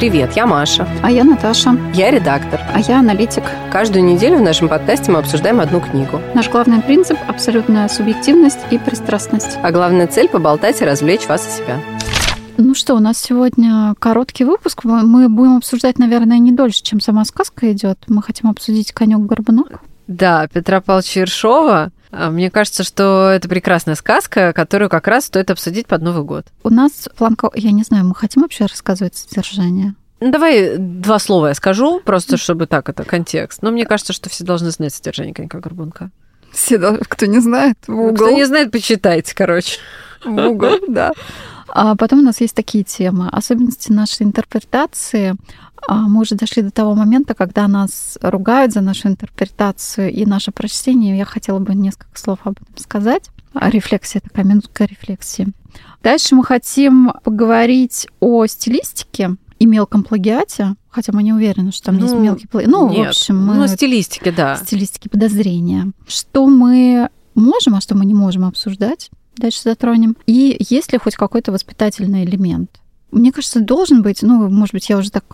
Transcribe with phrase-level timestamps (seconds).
[0.00, 0.88] Привет, я Маша.
[1.02, 1.76] А я Наташа.
[1.92, 2.58] Я редактор.
[2.72, 3.44] А я аналитик.
[3.70, 6.22] Каждую неделю в нашем подкасте мы обсуждаем одну книгу.
[6.34, 9.58] Наш главный принцип– абсолютная субъективность и пристрастность.
[9.62, 11.78] А главная цель– поболтать и развлечь вас и себя.
[12.56, 14.84] Ну что, у нас сегодня короткий выпуск.
[14.84, 17.98] Мы будем обсуждать, наверное, не дольше, чем сама сказка идет.
[18.08, 19.82] Мы хотим обсудить конек-горбунок.
[20.06, 21.92] Да, Петра Павловича Ершова.
[22.12, 26.46] А, мне кажется, что это прекрасная сказка, которую как раз стоит обсудить под Новый год.
[26.62, 27.50] У нас планка...
[27.54, 29.94] Я не знаю, мы хотим вообще рассказывать содержание?
[30.20, 33.62] Ну, давай два слова я скажу, просто чтобы так, это контекст.
[33.62, 36.10] Но мне кажется, что все должны знать содержание конька-горбунка.
[36.52, 38.14] Все, кто не знает, в угол.
[38.14, 39.78] Кто не знает, почитайте, короче.
[40.24, 41.12] В угол, да.
[41.72, 43.28] А потом у нас есть такие темы.
[43.28, 45.36] Особенности нашей интерпретации.
[45.88, 50.52] А мы уже дошли до того момента, когда нас ругают за нашу интерпретацию и наше
[50.52, 51.16] прочтение.
[51.16, 53.30] Я хотела бы несколько слов об этом сказать.
[53.54, 55.48] Рефлексия, такая минутка рефлексии.
[56.02, 61.96] Дальше мы хотим поговорить о стилистике и мелком плагиате, хотя мы не уверены, что там
[61.96, 62.70] ну, есть мелкий плагиат.
[62.70, 63.54] Ну, нет, в общем, мы...
[63.54, 64.56] Ну, стилистики, да.
[64.56, 65.92] Стилистики, подозрения.
[66.06, 70.16] Что мы можем, а что мы не можем обсуждать, дальше затронем.
[70.26, 72.70] И есть ли хоть какой-то воспитательный элемент.
[73.10, 75.24] Мне кажется, должен быть, ну, может быть, я уже так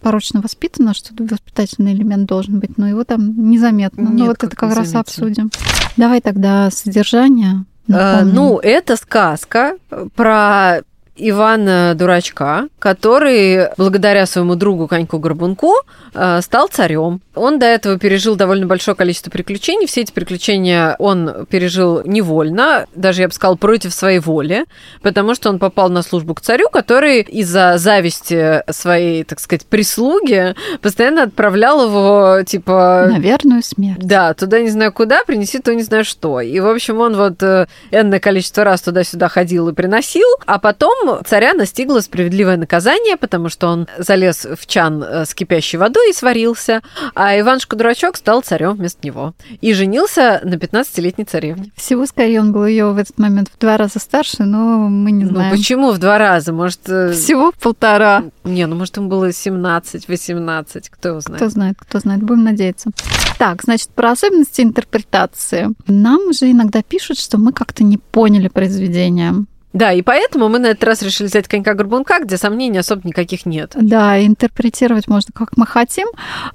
[0.00, 4.02] порочно воспитана, что воспитательный элемент должен быть, но его там незаметно.
[4.02, 5.50] Нет, ну, вот это как раз обсудим.
[5.96, 7.64] Давай тогда содержание.
[7.88, 9.76] А, ну, это сказка
[10.14, 10.82] про
[11.28, 15.74] Ивана Дурачка, который благодаря своему другу Коньку Горбунку
[16.14, 17.20] э, стал царем.
[17.34, 19.86] Он до этого пережил довольно большое количество приключений.
[19.86, 24.64] Все эти приключения он пережил невольно, даже, я бы сказала, против своей воли,
[25.02, 30.54] потому что он попал на службу к царю, который из-за зависти своей, так сказать, прислуги
[30.80, 33.06] постоянно отправлял его, типа...
[33.10, 33.98] На верную смерть.
[34.00, 36.40] Да, туда не знаю куда, принеси то не знаю что.
[36.40, 41.09] И, в общем, он вот э, энное количество раз туда-сюда ходил и приносил, а потом
[41.26, 46.12] царя настигло справедливое наказание, потому что он залез в чан э, с кипящей водой и
[46.12, 46.82] сварился,
[47.14, 51.72] а Иванушка-дурачок стал царем вместо него и женился на 15-летней царевне.
[51.76, 55.24] Всего скорее он был ее в этот момент в два раза старше, но мы не
[55.24, 55.50] ну, знаем.
[55.50, 56.52] Ну почему в два раза?
[56.52, 56.88] Может...
[56.88, 58.24] Э, Всего в полтора.
[58.44, 61.40] Не, ну может ему было 17-18, кто его знает.
[61.40, 62.90] Кто знает, кто знает, будем надеяться.
[63.38, 65.68] Так, значит, про особенности интерпретации.
[65.86, 69.46] Нам же иногда пишут, что мы как-то не поняли произведение.
[69.72, 73.72] Да, и поэтому мы на этот раз решили взять конька-горбунка, где сомнений особо никаких нет.
[73.80, 76.08] Да, интерпретировать можно как мы хотим,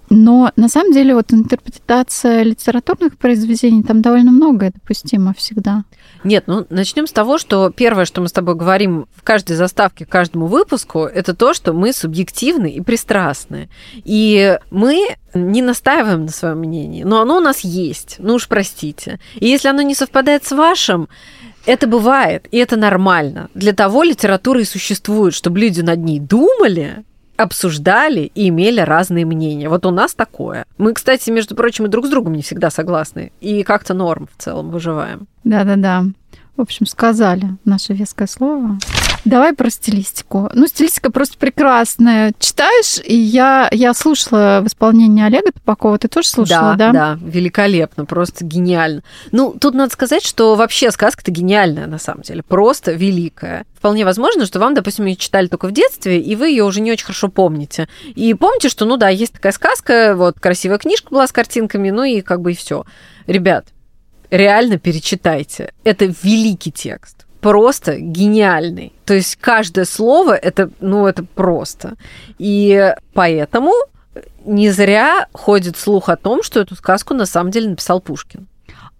[0.09, 5.83] но на самом деле вот интерпретация литературных произведений, там довольно многое допустимо всегда.
[6.25, 10.05] Нет, ну начнем с того, что первое, что мы с тобой говорим в каждой заставке,
[10.05, 13.69] к каждому выпуску, это то, что мы субъективны и пристрастны.
[14.03, 19.19] И мы не настаиваем на своем мнении, но оно у нас есть, ну уж простите.
[19.35, 21.07] И если оно не совпадает с вашим,
[21.65, 23.49] это бывает, и это нормально.
[23.53, 27.03] Для того литература и существует, чтобы люди над ней думали,
[27.37, 29.69] обсуждали и имели разные мнения.
[29.69, 30.65] Вот у нас такое.
[30.77, 33.31] Мы, кстати, между прочим, и друг с другом не всегда согласны.
[33.41, 35.27] И как-то норм в целом выживаем.
[35.43, 36.05] Да-да-да.
[36.55, 38.77] В общем, сказали наше веское слово.
[39.25, 40.51] Давай про стилистику.
[40.53, 42.31] Ну, стилистика просто прекрасная.
[42.37, 45.97] Читаешь, и я, я слушала в исполнении Олега Тупакова.
[45.97, 46.91] Ты тоже слушала, да?
[46.91, 49.01] Да, да, великолепно, просто гениально.
[49.31, 53.65] Ну, тут надо сказать, что вообще сказка-то гениальная, на самом деле, просто великая.
[53.75, 56.91] Вполне возможно, что вам, допустим, ее читали только в детстве, и вы ее уже не
[56.91, 57.89] очень хорошо помните.
[58.13, 62.03] И помните, что, ну да, есть такая сказка, вот красивая книжка была с картинками, ну
[62.03, 62.85] и как бы и все.
[63.25, 63.65] Ребят,
[64.29, 65.73] реально перечитайте.
[65.83, 68.93] Это великий текст просто гениальный.
[69.05, 71.95] То есть каждое слово это, ну, это просто.
[72.37, 73.73] И поэтому
[74.45, 78.47] не зря ходит слух о том, что эту сказку на самом деле написал Пушкин.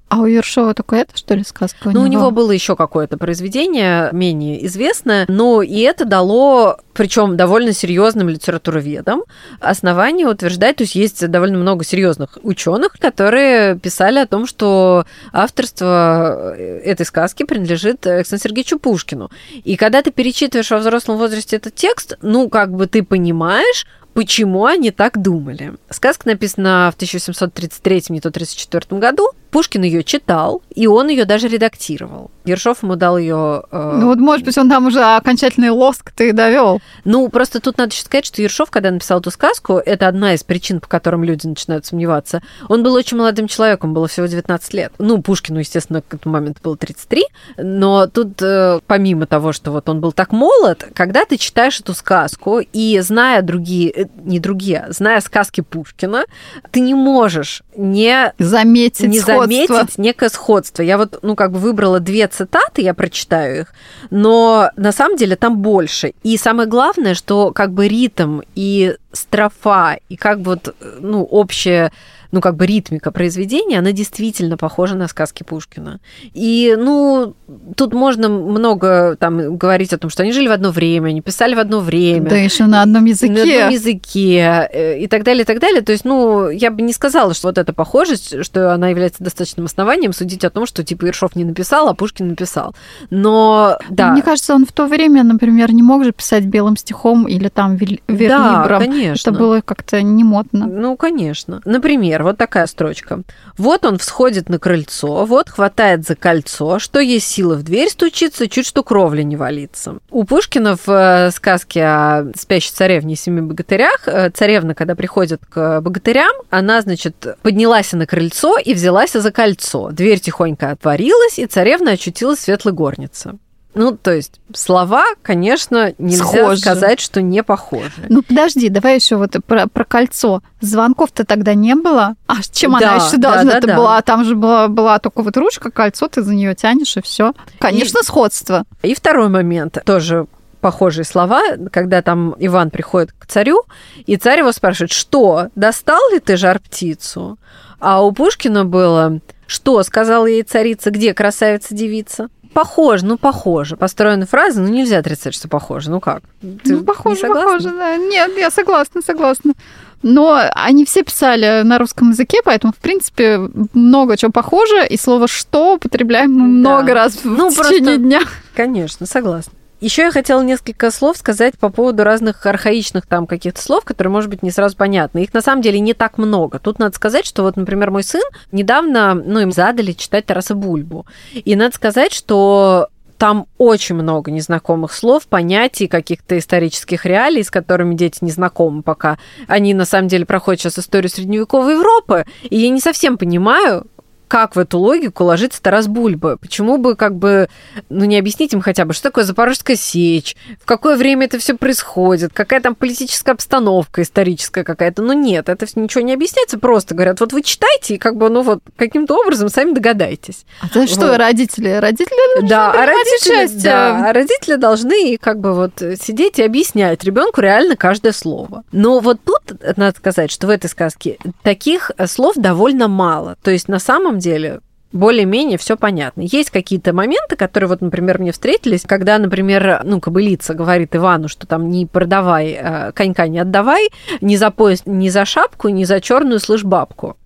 [0.07, 1.87] А у Ершова только это, что ли, сказка?
[1.87, 2.03] У ну, него?
[2.03, 8.29] у него было еще какое-то произведение, менее известное, но и это дало, причем довольно серьезным
[8.29, 9.23] литературоведам,
[9.59, 16.55] основание утверждать, то есть есть довольно много серьезных ученых, которые писали о том, что авторство
[16.55, 19.31] этой сказки принадлежит Александру Сергеевичу Пушкину.
[19.63, 24.65] И когда ты перечитываешь во взрослом возрасте этот текст, ну, как бы ты понимаешь, почему
[24.65, 25.73] они так думали.
[25.89, 29.29] Сказка написана в 1833, не то 34 году.
[29.55, 32.29] Пушкин ее читал, и он ее даже редактировал.
[32.43, 33.63] Ершов ему дал ее.
[33.71, 33.97] Э...
[33.97, 36.81] Ну вот, может быть, он там уже окончательный лоск ты довел.
[37.05, 40.43] Ну, просто тут надо еще сказать, что Ершов, когда написал эту сказку, это одна из
[40.43, 42.41] причин, по которым люди начинают сомневаться.
[42.67, 44.91] Он был очень молодым человеком, было всего 19 лет.
[44.97, 47.23] Ну, Пушкину, естественно, к этому моменту было 33,
[47.57, 51.93] но тут, э, помимо того, что вот он был так молод, когда ты читаешь эту
[51.93, 56.25] сказку и зная другие, э, не другие, зная сказки Пушкина,
[56.71, 60.81] ты не можешь не заметить не сходство заметить некое сходство.
[60.83, 63.73] Я вот, ну, как бы выбрала две цитаты, я прочитаю их,
[64.09, 66.13] но на самом деле там больше.
[66.23, 71.91] И самое главное, что как бы ритм и строфа, и как бы вот, ну, общее
[72.35, 76.01] ну, как бы ритмика произведения, она действительно похожа на сказки Пушкина.
[76.33, 77.33] И, ну,
[77.77, 81.55] тут можно много там говорить о том, что они жили в одно время, они писали
[81.55, 82.29] в одно время.
[82.29, 83.33] Да, еще на одном языке.
[83.33, 85.81] На одном языке э, и так далее, и так далее.
[85.81, 89.67] То есть, ну, я бы не сказала, что вот эта похожесть, что она является достаточным
[89.67, 92.75] основанием судить о том, что, типа, Ершов не написал, а Пушкин написал.
[93.09, 94.11] Но, да.
[94.11, 97.77] Мне кажется, он в то время, например, не мог же писать белым стихом или там
[97.77, 98.17] верлибром.
[98.27, 99.29] Да, конечно.
[99.29, 100.67] Это было как-то не модно.
[100.67, 101.61] Ну, конечно.
[101.63, 103.21] Например, вот такая строчка.
[103.57, 108.49] Вот он всходит на крыльцо, вот хватает за кольцо, что есть силы в дверь стучится,
[108.49, 109.99] чуть что кровля не валится.
[110.09, 115.41] У Пушкина в э, сказке о спящей царевне и семи богатырях э, царевна, когда приходит
[115.45, 119.91] к богатырям, она, значит, поднялась на крыльцо и взялась за кольцо.
[119.91, 123.37] Дверь тихонько отворилась, и царевна очутилась в светлой горнице.
[123.75, 126.61] Ну, то есть слова, конечно, нельзя Схожи.
[126.61, 128.05] сказать, что не похожи.
[128.09, 130.41] Ну, подожди, давай еще вот про, про кольцо.
[130.61, 132.15] Звонков-то тогда не было.
[132.27, 134.01] А чем да, она еще должна да, да, была?
[134.01, 137.33] Там же была, была только вот ручка, кольцо, ты за нее тянешь, и все.
[137.59, 138.63] Конечно, и, сходство.
[138.81, 140.27] И второй момент, тоже
[140.61, 143.65] похожие слова, когда там Иван приходит к царю,
[144.07, 147.37] и царь его спрашивает, что, достал ли ты жар-птицу?
[147.79, 152.29] А у Пушкина было, что, сказала ей царица, где красавица-девица?
[152.55, 153.75] Похоже, ну похоже.
[153.75, 155.91] Построена фраза, ну нельзя отрицать, что похоже.
[155.91, 156.23] Ну как?
[156.39, 157.97] Ты ну, похоже, похоже, да.
[157.97, 159.55] Нет, я согласна, согласна.
[160.01, 163.41] Но они все писали на русском языке, поэтому, в принципе,
[163.73, 166.43] много чего похоже, и слово «что» употребляем да.
[166.43, 168.21] много раз ну, в течение дня.
[168.55, 169.51] Конечно, согласна.
[169.85, 174.31] Еще я хотела несколько слов сказать по поводу разных архаичных там каких-то слов, которые, может
[174.31, 175.21] быть, не сразу понятны.
[175.21, 176.57] Их на самом деле не так много.
[176.57, 181.05] Тут надо сказать, что вот, например, мой сын недавно, ну, им задали читать Тараса Бульбу.
[181.35, 182.87] И надо сказать, что
[183.19, 189.19] там очень много незнакомых слов, понятий, каких-то исторических реалий, с которыми дети не знакомы пока.
[189.47, 193.85] Они, на самом деле, проходят сейчас историю средневековой Европы, и я не совсем понимаю,
[194.27, 196.37] как в эту логику ложится Тарас Бульба?
[196.37, 197.49] Почему бы как бы,
[197.89, 201.55] ну не объяснить им хотя бы, что такое Запорожская сечь, в какое время это все
[201.55, 205.01] происходит, какая там политическая обстановка историческая какая-то.
[205.01, 208.41] Ну нет, это ничего не объясняется, просто говорят, вот вы читайте, и как бы, ну
[208.41, 210.45] вот, каким-то образом сами догадайтесь.
[210.61, 211.17] А то что, вот.
[211.17, 211.69] родители?
[211.69, 212.15] Родители
[212.47, 217.75] да, а родители, да, а родители должны как бы вот сидеть и объяснять ребенку реально
[217.75, 218.63] каждое слово.
[218.71, 223.37] Но вот тут надо сказать, что в этой сказке таких слов довольно мало.
[223.43, 224.59] То есть на самом самом деле
[224.91, 226.21] более-менее все понятно.
[226.21, 231.45] Есть какие-то моменты, которые вот, например, мне встретились, когда, например, ну, кобылица говорит Ивану, что
[231.45, 233.89] там не продавай, э, конька не отдавай,
[234.21, 237.17] ни за пояс, ни за шапку, ни за черную слышь бабку.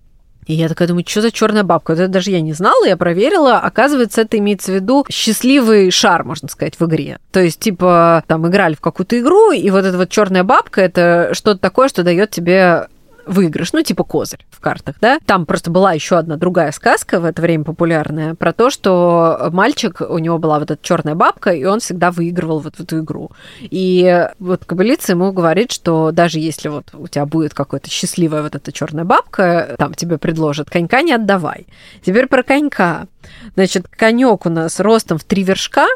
[0.46, 1.92] И я такая думаю, что за черная бабка?
[1.92, 3.58] Это даже я не знала, я проверила.
[3.58, 7.18] Оказывается, это имеется в виду счастливый шар, можно сказать, в игре.
[7.30, 11.30] То есть, типа, там играли в какую-то игру, и вот эта вот черная бабка это
[11.34, 12.88] что-то такое, что дает тебе
[13.30, 15.18] выигрыш, ну, типа козырь в картах, да.
[15.24, 20.00] Там просто была еще одна другая сказка в это время популярная про то, что мальчик,
[20.00, 23.30] у него была вот эта черная бабка, и он всегда выигрывал вот эту игру.
[23.60, 28.54] И вот кобылица ему говорит, что даже если вот у тебя будет какая-то счастливая вот
[28.54, 31.66] эта черная бабка, там тебе предложат, конька не отдавай.
[32.02, 33.06] Теперь про конька.
[33.54, 35.86] Значит, конек у нас ростом в три вершка,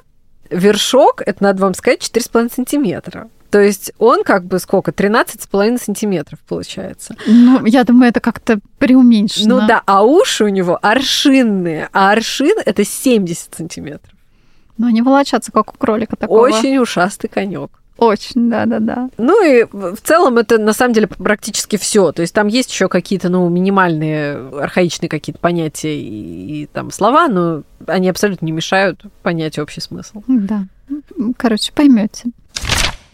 [0.50, 3.28] вершок, это надо вам сказать, 4,5 сантиметра.
[3.54, 4.90] То есть он как бы сколько?
[4.90, 7.14] 13,5 сантиметров получается.
[7.24, 9.60] Ну, я думаю, это как-то преуменьшено.
[9.60, 14.12] Ну да, а уши у него аршинные, а аршин это 70 сантиметров.
[14.76, 16.40] Ну, они волочатся, как у кролика такого.
[16.40, 17.70] Очень ушастый конек.
[17.96, 19.08] Очень, да, да, да.
[19.18, 22.10] Ну и в целом это на самом деле практически все.
[22.10, 27.28] То есть там есть еще какие-то, ну, минимальные, архаичные какие-то понятия и, и там слова,
[27.28, 30.24] но они абсолютно не мешают понять общий смысл.
[30.26, 30.64] Да.
[31.36, 32.32] Короче, поймете.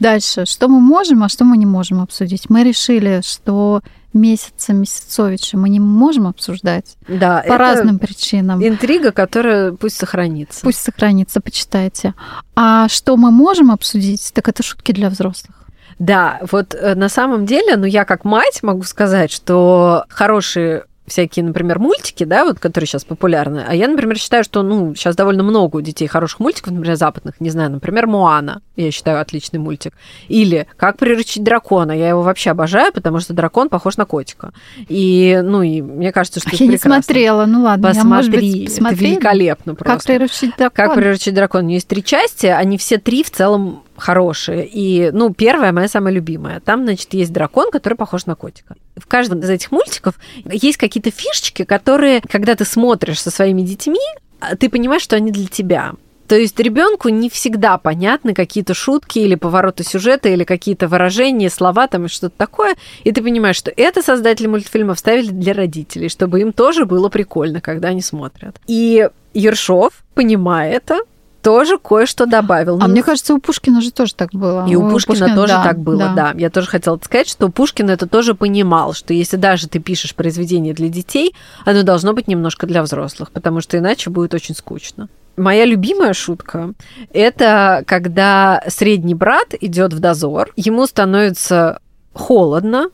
[0.00, 2.48] Дальше, что мы можем, а что мы не можем обсудить?
[2.48, 8.66] Мы решили, что месяца Месяцовича мы не можем обсуждать да, по разным причинам.
[8.66, 10.60] Интрига, которая пусть сохранится.
[10.62, 12.14] Пусть сохранится, почитайте.
[12.56, 15.56] А что мы можем обсудить, так это шутки для взрослых.
[15.98, 21.44] Да, вот э, на самом деле, ну я как мать могу сказать, что хорошие всякие,
[21.44, 23.64] например, мультики, да, вот, которые сейчас популярны.
[23.66, 27.40] А я, например, считаю, что, ну, сейчас довольно много у детей хороших мультиков, например, западных,
[27.40, 29.92] не знаю, например, Моана, я считаю, отличный мультик.
[30.28, 34.52] Или «Как приручить дракона», я его вообще обожаю, потому что дракон похож на котика.
[34.88, 36.88] И, ну, и мне кажется, что а это я прекрасно.
[36.88, 38.96] не смотрела, ну ладно, Посмотри, я, может быть, посмотри.
[38.96, 39.94] это великолепно просто.
[39.94, 40.70] «Как приручить дракона».
[40.88, 41.64] «Как приручить дракона».
[41.64, 44.66] У нее есть три части, они все три в целом хорошие.
[44.66, 46.60] И, ну, первая моя самая любимая.
[46.60, 48.76] Там, значит, есть дракон, который похож на котика.
[49.00, 50.14] В каждом из этих мультиков
[50.44, 53.98] есть какие-то фишечки, которые, когда ты смотришь со своими детьми,
[54.58, 55.92] ты понимаешь, что они для тебя.
[56.30, 61.88] То есть ребенку не всегда понятны какие-то шутки или повороты сюжета, или какие-то выражения, слова
[61.88, 62.76] там и что-то такое.
[63.02, 67.60] И ты понимаешь, что это создатели мультфильмов ставили для родителей, чтобы им тоже было прикольно,
[67.60, 68.60] когда они смотрят.
[68.68, 71.00] И Ершов, понимая это,
[71.42, 72.76] тоже кое-что добавил.
[72.76, 74.66] А ну, мне кажется, у Пушкина же тоже так было.
[74.68, 76.14] И у, у Пушкина, Пушкина тоже да, так было, да.
[76.14, 76.34] да.
[76.36, 80.74] Я тоже хотела сказать, что Пушкин это тоже понимал, что если даже ты пишешь произведение
[80.74, 85.08] для детей, оно должно быть немножко для взрослых, потому что иначе будет очень скучно.
[85.36, 86.72] Моя любимая шутка–
[87.12, 91.80] это когда средний брат идет в дозор, ему становится
[92.12, 92.90] холодно,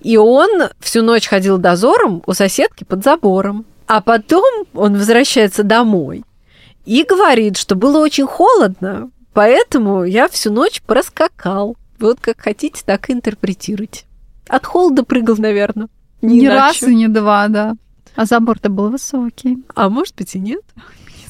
[0.00, 3.64] и он всю ночь ходил дозором у соседки под забором.
[3.86, 6.24] А потом он возвращается домой
[6.84, 11.76] и говорит, что было очень холодно, поэтому я всю ночь проскакал.
[11.98, 14.04] Вот как хотите, так и интерпретируйте.
[14.48, 15.88] От холода прыгал, наверное.
[16.20, 17.74] Не, не раз и не два, да.
[18.14, 19.58] А забор-то был высокий.
[19.74, 20.62] А может быть и нет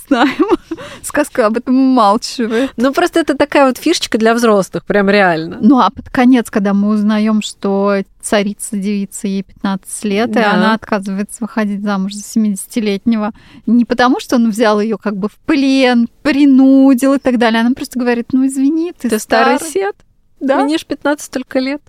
[0.06, 0.46] знаем.
[1.02, 2.72] Сказка об этом умалчивает.
[2.76, 5.58] Ну, просто это такая вот фишечка для взрослых, прям реально.
[5.60, 10.40] Ну, а под конец, когда мы узнаем, что царица девица, ей 15 лет, да.
[10.40, 13.32] и она отказывается выходить замуж за 70-летнего.
[13.66, 17.60] Не потому, что он взял ее как бы в плен, принудил и так далее.
[17.60, 19.96] Она просто говорит, ну, извини, ты, ты старый, сет.
[20.40, 20.64] Да?
[20.64, 21.82] Мне ж 15 только лет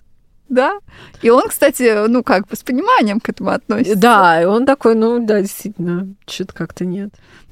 [0.48, 0.78] да.
[1.22, 3.96] И он, кстати, ну как бы с пониманием к этому относится.
[3.96, 7.10] Да, и он такой, ну да, действительно, что-то как-то нет.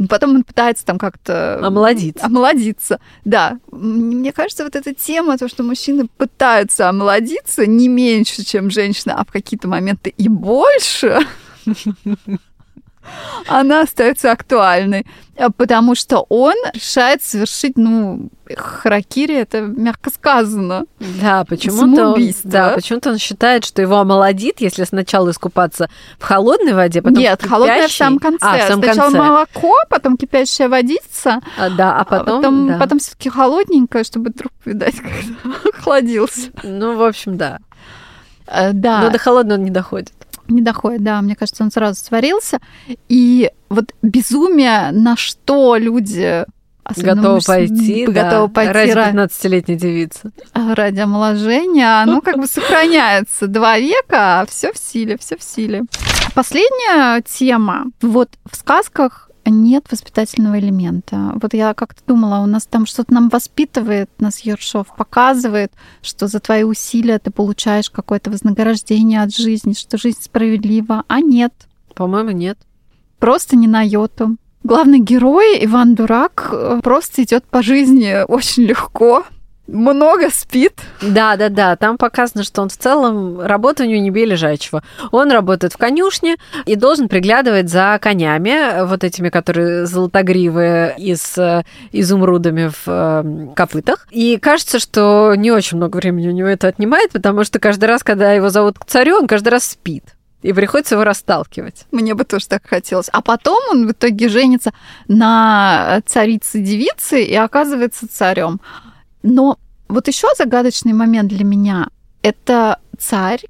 [0.09, 1.59] Потом он пытается там как-то...
[1.65, 2.25] Омолодиться.
[2.25, 3.59] Омолодиться, да.
[3.71, 9.25] Мне кажется, вот эта тема, то, что мужчины пытаются омолодиться не меньше, чем женщины, а
[9.25, 11.19] в какие-то моменты и больше,
[13.47, 15.07] она остается актуальной,
[15.37, 20.85] э, потому что он решает совершить, ну, харакири, это мягко сказано.
[21.21, 26.75] Да, почему-то он, да, почему-то он считает, что его омолодит, если сначала искупаться в холодной
[26.75, 28.45] воде, потом Нет, в холодная в самом конце.
[28.45, 29.19] А, в самом сначала конце.
[29.19, 32.79] молоко, потом кипящая водица, а, да, а потом, а потом, да.
[32.79, 36.51] потом все-таки холодненькое, чтобы труп, видать, когда охладился.
[36.63, 37.59] Ну, в общем, да.
[38.47, 39.01] Э, да.
[39.03, 40.13] Но до холодного он не доходит.
[40.49, 41.21] Не доходит, да.
[41.23, 42.59] Мне кажется, он сразу сварился.
[43.09, 46.45] И вот безумие, на что люди
[46.97, 50.33] готовы пойти, да, пойти ради 15-летней девицы.
[50.55, 55.85] Ради омоложения, оно как бы сохраняется два века, а все в силе, все в силе.
[56.35, 57.87] Последняя тема.
[58.01, 61.33] Вот в сказках нет воспитательного элемента.
[61.41, 65.73] Вот я как-то думала, у нас там что-то нам воспитывает, нас Ершов показывает,
[66.03, 71.53] что за твои усилия ты получаешь какое-то вознаграждение от жизни, что жизнь справедлива, а нет.
[71.95, 72.59] По-моему, нет.
[73.19, 74.37] Просто не на йоту.
[74.65, 79.25] Главный герой Иван Дурак э, просто идет по жизни очень легко,
[79.67, 80.81] много спит.
[81.01, 81.77] Да, да, да.
[81.77, 84.83] Там показано, что он в целом работа у него не бей лежачего.
[85.11, 91.39] Он работает в конюшне и должен приглядывать за конями, вот этими, которые золотогривые и с
[91.39, 94.07] э, изумрудами в э, копытах.
[94.11, 98.03] И кажется, что не очень много времени у него это отнимает, потому что каждый раз,
[98.03, 100.05] когда его зовут к царю, он каждый раз спит.
[100.43, 101.87] И приходится его расталкивать.
[101.93, 103.09] Мне бы тоже так хотелось.
[103.13, 104.73] А потом он в итоге женится
[105.07, 108.61] на царице-девице и оказывается царем.
[109.23, 111.89] Но вот еще загадочный момент для меня–
[112.23, 113.43] это царь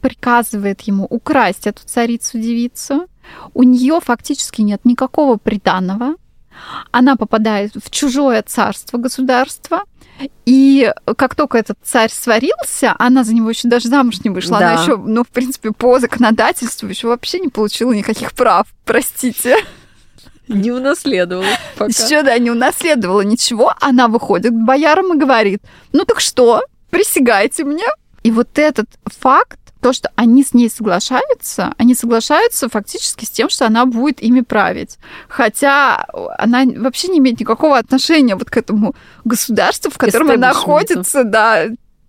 [0.00, 3.06] приказывает ему украсть эту царицу-девицу.
[3.52, 6.14] У нее фактически нет никакого приданного.
[6.90, 9.82] Она попадает в чужое царство, государство.
[10.46, 14.60] И как только этот царь сварился, она за него еще даже замуж не вышла.
[14.60, 14.72] Да.
[14.72, 18.68] Она еще, ну, в принципе, по законодательству еще вообще не получила никаких прав.
[18.84, 19.56] Простите.
[20.48, 21.46] Не унаследовала.
[21.76, 21.86] Пока.
[21.86, 23.74] Еще, да, не унаследовала ничего.
[23.80, 27.86] Она выходит к боярам и говорит, ну так что, присягайте мне.
[28.22, 33.50] И вот этот факт, то, что они с ней соглашаются, они соглашаются фактически с тем,
[33.50, 34.98] что она будет ими править.
[35.28, 36.06] Хотя
[36.38, 41.66] она вообще не имеет никакого отношения вот к этому государству, в котором она находится, да,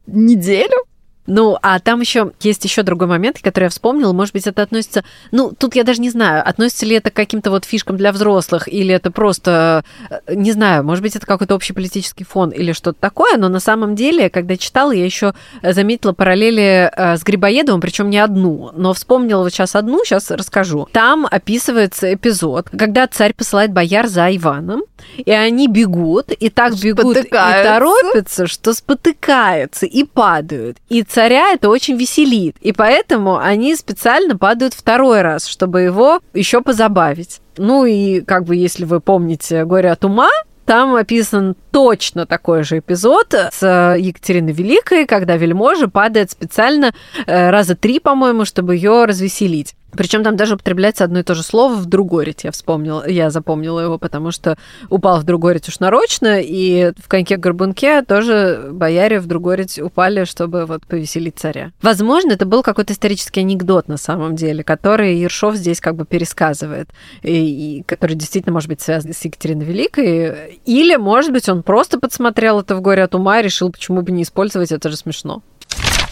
[0.08, 0.86] неделю.
[1.28, 4.14] Ну, а там еще есть еще другой момент, который я вспомнила.
[4.14, 5.04] Может быть, это относится.
[5.32, 8.68] Ну, тут я даже не знаю, относится ли это к каким-то вот фишкам для взрослых,
[8.72, 13.00] или это просто, э, не знаю, может быть, это какой-то общий политический фон или что-то
[13.00, 13.38] такое.
[13.38, 18.20] Но на самом деле, когда читала, я еще заметила параллели э, с Грибоедовым, причем не
[18.20, 20.88] одну, но вспомнила вот сейчас одну, сейчас расскажу.
[20.92, 24.84] Там описывается эпизод, когда царь посылает бояр за Иваном,
[25.18, 30.78] и они бегут, и так бегут и торопятся, что спотыкаются и падают.
[30.90, 32.56] И царя это очень веселит.
[32.62, 37.42] И поэтому они специально падают второй раз, чтобы его еще позабавить.
[37.58, 40.30] Ну и как бы, если вы помните «Горе от ума»,
[40.66, 46.92] Там описан точно такой же эпизод с Екатериной Великой, когда вельможа падает специально
[47.28, 49.76] э, раза три, по-моему, чтобы ее развеселить.
[49.98, 52.44] Причем там даже употребляется одно и то же слово в другорить.
[52.44, 54.58] Я вспомнила, я запомнила его, потому что
[54.90, 60.86] упал в другорить уж нарочно, и в коньке-горбунке тоже бояре в другорить упали, чтобы вот
[60.86, 61.72] повеселить царя.
[61.82, 66.90] Возможно, это был какой-то исторический анекдот на самом деле, который Ершов здесь как бы пересказывает,
[67.22, 72.00] и, и который действительно может быть связан с Екатериной Великой, или, может быть, он просто
[72.00, 75.42] подсмотрел это в горе от ума и решил, почему бы не использовать, это же смешно.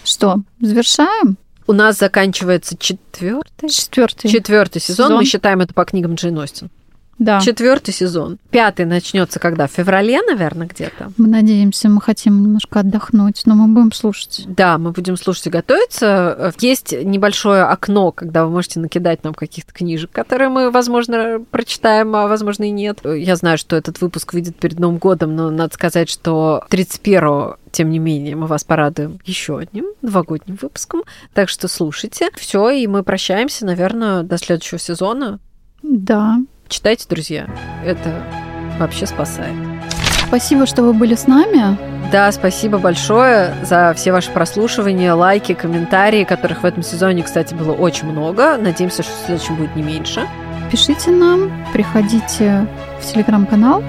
[0.04, 1.38] Что, завершаем?
[1.68, 5.08] У нас заканчивается четвертый, четвертый, четвертый сезон.
[5.08, 5.18] сезон.
[5.18, 6.70] Мы считаем это по книгам Джейн Остин.
[7.20, 7.40] Да.
[7.40, 8.38] Четвертый сезон.
[8.50, 9.68] Пятый начнется когда?
[9.68, 11.12] В феврале, наверное, где-то.
[11.18, 14.44] Мы надеемся, мы хотим немножко отдохнуть, но мы будем слушать.
[14.48, 16.54] Да, мы будем слушать и готовиться.
[16.60, 22.28] Есть небольшое окно, когда вы можете накидать нам каких-то книжек, которые мы, возможно, прочитаем, а
[22.28, 23.00] возможно и нет.
[23.06, 27.90] Я знаю, что этот выпуск выйдет перед Новым годом, но надо сказать, что 31 тем
[27.90, 31.02] не менее, мы вас порадуем еще одним новогодним выпуском.
[31.34, 32.30] Так что слушайте.
[32.36, 35.40] Все, и мы прощаемся, наверное, до следующего сезона.
[35.82, 36.38] Да.
[36.68, 37.48] Читайте, друзья.
[37.86, 38.24] Это
[38.80, 39.54] вообще спасает.
[40.28, 41.78] Спасибо, что вы были с нами.
[42.12, 47.72] Да, спасибо большое за все ваши прослушивания, лайки, комментарии, которых в этом сезоне, кстати, было
[47.72, 48.58] очень много.
[48.58, 50.28] Надеемся, что в следующем будет не меньше.
[50.72, 52.68] Пишите нам, приходите
[53.00, 53.84] в телеграм-канал.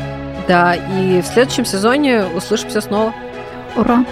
[0.46, 3.14] Да, и в следующем сезоне услышимся снова.
[3.76, 4.04] Ура!